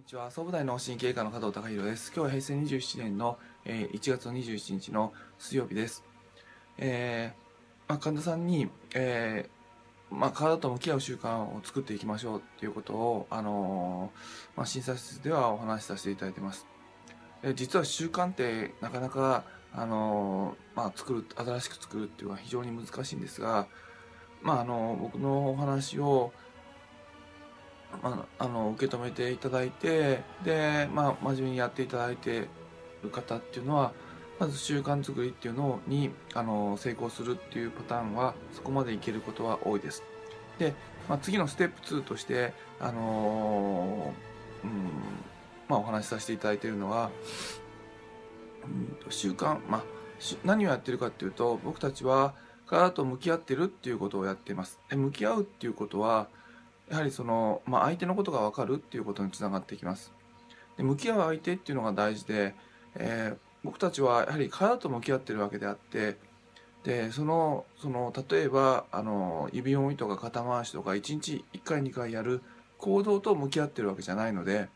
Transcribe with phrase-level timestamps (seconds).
[0.00, 0.30] こんにちは。
[0.30, 2.10] 総武大脳神経科の加藤隆弘です。
[2.16, 6.02] 今日は平成27年の、えー、1月27日の水曜日です、
[6.78, 7.40] えー
[7.86, 16.66] まあ、患者さんに、えーまあ、体と向き合う習慣を作っていきましょうっていうことを、あのーまあ、診察室ではお話しさせていただいてます、
[17.42, 19.44] えー実は習慣ってなかなか、
[19.74, 23.66] あのーまあ、作る新しく作るっていうのは非常に難しいんですが、
[24.40, 26.32] まあ、あの僕のお話を
[28.02, 32.48] まあ、あの受け止めていただいてで、まあ、真面目にやっていただいて
[33.02, 33.92] る方っていうのは
[34.38, 40.02] まず習慣作りっていうのにあの成功するっていうパターンはそこまでいけることは多いです。
[40.58, 40.74] で、
[41.08, 44.14] まあ、次のステップ2として、あの
[44.64, 44.70] うん
[45.68, 47.10] まあ、お話しさせていただいているのは、
[48.64, 49.84] うん習慣、まあ、
[50.44, 52.34] 何をやってるかっていうと僕たちは
[52.66, 54.80] 体と向き合ってるっていうことをやっています。
[54.88, 56.28] で向き合うっていうことは
[56.90, 60.12] やはりその、まあ、相手のことが分かるっていうことにつながってきます。
[60.76, 62.54] で向き合う相手っていうのが大事で、
[62.96, 66.16] えー僕たちはやはり体と向き合ってるわけであって
[66.82, 72.42] でそのその例えばあの指折りとか肩回しとか1日1回2回やる
[72.78, 74.68] 行動と向き合ってるわけじゃないので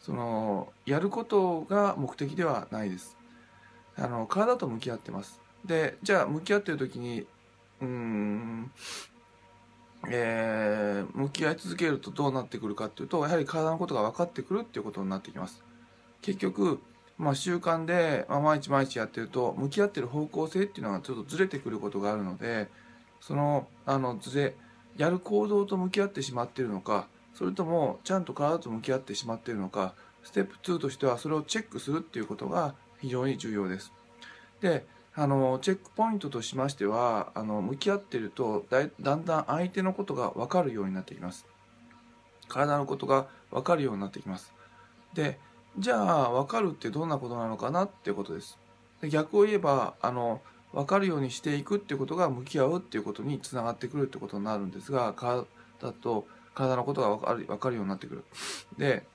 [0.00, 3.16] そのやることが目的ではないです。
[3.96, 5.40] あの体と向き合ってます。
[5.64, 7.26] でじゃあ向き合ってる時に
[7.80, 8.70] うーん
[10.10, 15.62] えー向き合い続けるとどうなってくるかっていうとやはり体のことが分かってくるっていうことになってきます。
[16.22, 16.80] 結局、
[17.18, 22.68] まあ、習慣で、まあ、毎日毎日やってると向き合ってる方向性っていうのがちょっとずれてくることがあるので
[23.20, 24.54] そのあのずれ
[24.96, 33.92] やる行動と向き合ってしまっているのかそれともちゃんと体と向き合ってしまっているのかステップ2としてはそれをチェックするっていうことが非常に重要です。
[34.60, 41.46] であのチェックポイントとしましてはあの向き合っているとだだんだん相手のことが分かるようになってきます。
[42.48, 44.52] 体のことが分かるようになってきます。
[45.14, 45.38] で
[45.78, 48.58] じゃあ分かるってどんなことなのかなっていうことです。
[49.00, 50.40] で逆を言えばあの
[50.72, 55.46] 分かるようにしていくっていうことが向き合うっていうことにつながってくるってことになるんですが体
[56.02, 58.24] と体のことが分かる分かるようになってくる。
[58.76, 59.06] で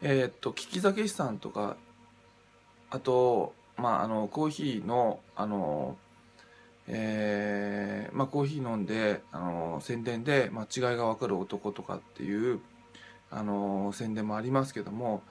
[0.00, 1.76] えーっと聞き酒師さんとか
[2.90, 5.96] あとまあ、あのコーヒーのあの、
[6.88, 12.60] えーまあ、コーヒー飲んであの宣伝で、まあ、違いが分かる男とかっていう
[13.30, 15.22] あの宣伝もありますけども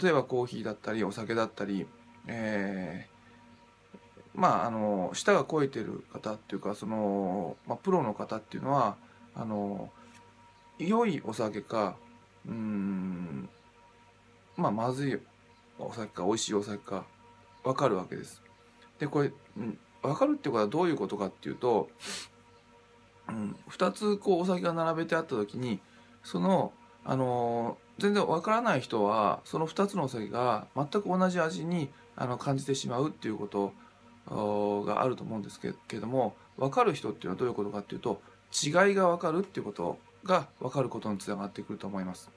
[0.00, 1.86] 例えばコーヒーだったりお酒だったり、
[2.26, 3.14] えー
[4.34, 8.96] まああの舌が肥えてる方っていうかその、まあ、プロの方っていうのは
[9.34, 9.90] あの
[10.78, 11.96] 良いお酒か
[12.46, 13.48] うん
[14.56, 15.18] まあまずい
[15.78, 17.04] お酒か美味しいお酒か
[17.64, 18.42] 分かるわけです。
[18.98, 21.88] でこれ、うん、分かるっていうことはどういうことかっていうと、
[23.28, 25.80] うん、2つこうお酒が並べてあった時に
[26.22, 26.72] その、
[27.04, 33.72] あのー全然分からない人はその2つのお酒が全く同じ味にあの感じてしまうっていうこと
[34.84, 38.20] があると思うんですけけども分かる人っていうのはどういうことかっていうと
[38.52, 42.30] 違いが分かるっていうことが分かることにつながってくると思います。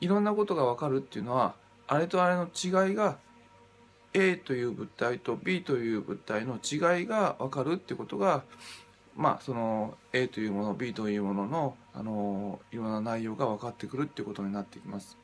[0.00, 1.54] いろんなことが分かるっていうのは
[1.86, 3.18] あれとあれの違いが
[4.14, 8.44] A という物体と B という物体の違いが分かるってことが
[9.16, 15.16] まあその A というもの B というもののあのいろんな内容が分かってくるっていうことになってきます。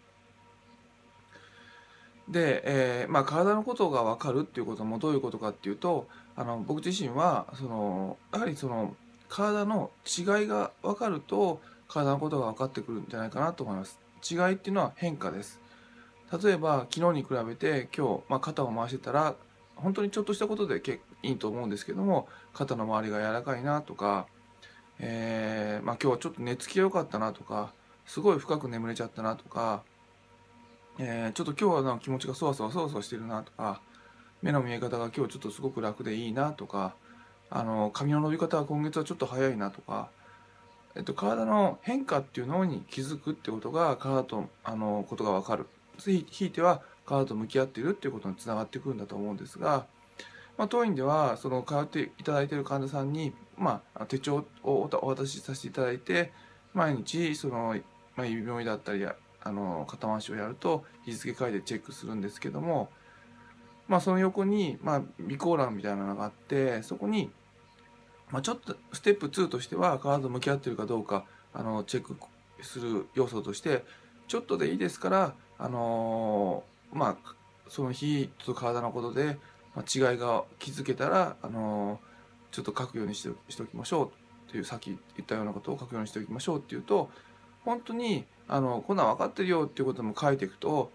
[2.28, 8.94] で、えーまあ、体のことが分かるっていうこともどういうことかっていうとあの僕自身はそのやはりその
[9.28, 13.98] 体の違いが分かると体のことが分かってくるんじゃないかなと思います。
[14.28, 15.60] 違いっていうのは変化です。
[16.32, 19.34] 例えば昨日に比べて今日、まあ、肩を回してたら
[19.74, 20.80] 本当にちょっとしたことで
[21.22, 24.26] いいと思うんですけども肩の周りが柔らかいなとか、
[25.00, 27.72] えーまあ、今日はちょっと寝つきが良かったなとか
[28.06, 29.82] すごい深く眠れちゃったなとか、
[30.98, 33.80] えーちょっと今日はなんか気持ちがそわそわそわそわしてるなとか
[34.42, 36.94] 目の見え方が今日ちょっとすごく楽でいいなとか
[37.50, 40.10] あの髪の伸び方は今月はちょっと早いなとか、
[40.94, 45.66] えっと、体の変化っていうのに気づくってことが体とあのことが分かる。
[46.00, 49.86] ひいては体と向き合っているっていうことにつながってくるんだと思うんですが、
[50.56, 56.32] まあ、当院ではその通っていただいている患者さんに、まあ、手帳をお渡しさせていただいて
[56.74, 57.76] 毎日その、
[58.16, 62.90] まあ、指折りだったりあの肩回しをやると日付書いてチェックするんですけども、
[63.88, 67.30] まあ、その横に、まあ、備考欄みたいなのがあってそこに、
[68.30, 72.16] まあ、ちょっとステップ2としては体と向き合ってるかどうかあのチェック
[72.62, 73.84] する要素として
[74.28, 77.34] ちょっとでいいですからあのーまあ
[77.68, 79.38] その日と体のことで、
[79.76, 82.10] まあ、違いが気づけたら、あのー
[82.50, 84.10] ちょっと書くようにしてしておきましょ
[84.48, 87.08] うというさっき言ったようなことを書くようにしておきましょうっていうと
[87.64, 90.90] 本当にあのこんなん分かってるよっていうことも書いていくと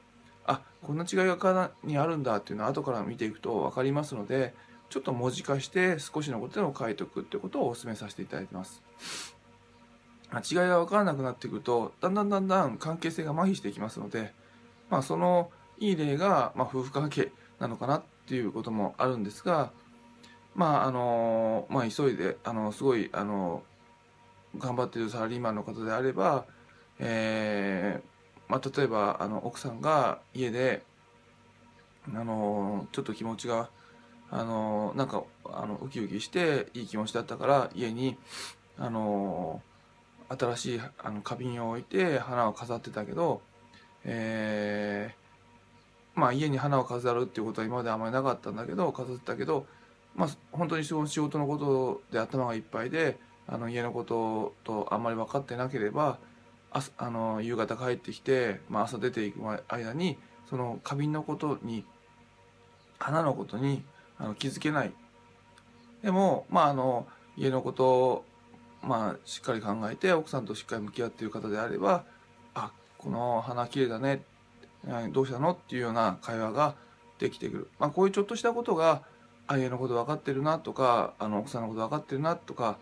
[0.45, 4.53] あこんな違いが体にあるんだっていうのを後から見ていくと分かりますので
[4.89, 8.83] ちょっと文字化して少しのことでも書いておくってことをお勧めさせていただいてます。
[10.51, 14.33] 違いが分からなくなってくるとだんだんだんだん関係性が麻痺していきますので、
[14.89, 19.71] まあ、そのいい例が、まあ、夫婦関係なのかなっていうこともあるんですが
[20.55, 23.61] まああのまあ急いであのすごいあの
[24.57, 26.45] 頑張っているサラリーマンの方であれば、
[26.99, 30.81] えーまあ、例えばあの奥さんが家で
[32.13, 33.69] あのちょっと気持ちが
[34.31, 38.17] あのなんかあのウキウキしていい気持ちだったから家に
[38.77, 39.61] あの
[40.29, 43.41] 新しいあの花瓶を置いて花を飾ってたけど、
[44.05, 49.65] えー、まあ家に花を飾るっていうことは今まであんまりなかったんだけど飾ってたけど、
[50.15, 53.17] まあ、本当に仕事のことで頭がいっぱいで
[53.47, 56.17] あの家のこととあんまり分かってなければ
[56.71, 60.17] 朝あの夕方帰ってきて、まあ、朝出ていく間に
[60.49, 61.85] その花瓶のことに
[62.99, 63.83] 花のことに
[64.17, 64.93] あの気づけない。
[66.01, 68.25] でもまああの家のことを
[68.85, 72.05] まあ、しっかり考えて奥さんとしっかり向き合っている方であれば
[73.05, 74.23] この花綺麗だね。
[75.13, 75.51] どうしたの？
[75.51, 76.75] っていうような会話が
[77.19, 79.03] できてくる、まあ、こういうちょっとしたことが
[79.47, 82.77] あ家のこと分かってるなとかあの奥さんのこと分かってるなとか、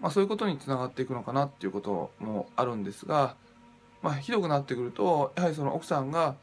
[0.00, 3.36] まあ、そういうことにつながっていくのかなっていうこともあるんですが、
[4.02, 6.34] まあ、ひどくなってくるとやはりその奥さんが、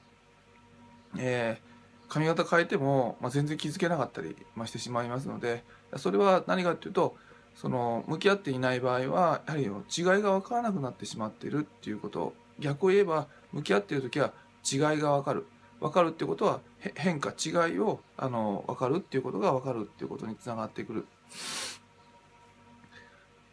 [1.18, 5.64] えー、髪型変えても、まあ、全然気づけなかったり、まあ、してしまいますので
[5.98, 7.16] それは何かっていうと
[7.56, 9.72] その向き合っていない場合はやはり違い
[10.22, 14.34] が分からなくなってしまっているっていうこと逆を言えば向き合っている時は
[14.70, 15.46] 違いが分かる。
[15.80, 16.62] 分かるってことは
[16.96, 21.06] 変化違いをあの分かるっていうことが分かるっていうことにつながってくる。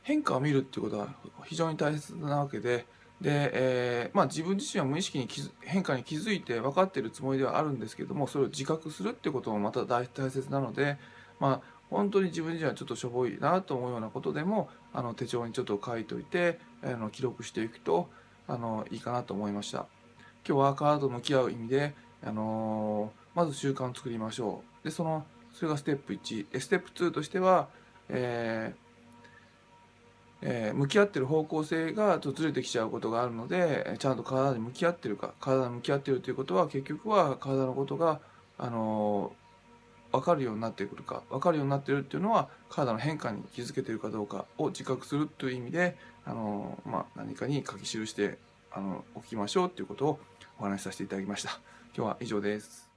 [0.02, 1.14] 変化を見るっていうことは
[1.44, 2.86] 非常に大切なわけで
[3.20, 5.28] で、えーまあ、自分自身は無意識に
[5.60, 10.98] 変化に気づいて分かっているつもりではあるんですけどもそれを自覚するっていうこともまた大切なので、
[11.38, 18.08] まあ、本当に自分自身はちょっとしょぼいなと思うようなことでもあの手帳にちょっと書いといてあの記録していくと
[18.48, 19.86] あのいいかなと思いました。
[20.46, 21.94] 今日はカードと向き合う意味で、
[22.24, 24.84] あの、まず習慣を作りましょう。
[24.84, 27.68] でそのそれがステップ1ステップ2としては、
[28.08, 28.82] えー
[30.44, 38.20] えー、向き合ってる方向性がとずれてきちゃうことがあるのでちゃんと体に向き合ってるか体に向き合ってるということは結局は体のことが
[38.58, 39.32] あの
[40.12, 48.38] 分かるようになってくるか分かるようになってるっていうのは体の変化に気づけてるかどうかを自覚するという意味であの、まあ、何かに書き記して
[48.70, 50.20] あのおきましょうということを
[50.58, 51.60] お話しさせていただきました。
[51.94, 52.91] 今日は以上です。